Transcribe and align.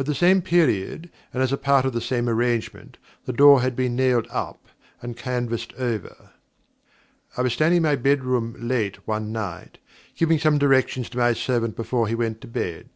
At 0.00 0.06
the 0.06 0.16
same 0.16 0.42
period, 0.42 1.10
and 1.32 1.40
as 1.44 1.52
a 1.52 1.56
part 1.56 1.84
of 1.84 1.92
the 1.92 2.00
same 2.00 2.28
arrangement, 2.28 2.98
the 3.24 3.32
door 3.32 3.62
had 3.62 3.76
been 3.76 3.94
nailed 3.94 4.26
up 4.28 4.66
and 5.00 5.16
canvassed 5.16 5.72
over. 5.74 6.30
I 7.36 7.42
was 7.42 7.52
standing 7.52 7.76
in 7.76 7.82
my 7.84 7.94
bedroom 7.94 8.56
late 8.58 8.98
one 9.06 9.30
night, 9.30 9.78
giving 10.16 10.40
some 10.40 10.58
directions 10.58 11.08
to 11.10 11.18
my 11.18 11.34
servant 11.34 11.76
before 11.76 12.08
he 12.08 12.16
went 12.16 12.40
to 12.40 12.48
bed. 12.48 12.88